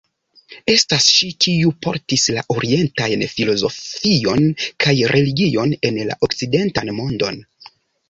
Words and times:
Estas 0.75 1.09
ŝi, 1.17 1.29
kiu 1.45 1.73
portis 1.87 2.23
la 2.39 2.45
orientajn 2.55 3.25
filozofion 3.35 4.43
kaj 4.87 4.99
religion 5.15 5.79
en 5.93 6.05
la 6.13 6.21
okcidentan 6.31 6.95
mondon. 7.05 7.43